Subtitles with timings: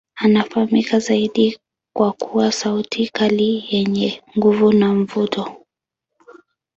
[0.15, 1.59] Anafahamika zaidi
[1.95, 5.65] kwa kuwa sauti kali yenye nguvu na mvuto.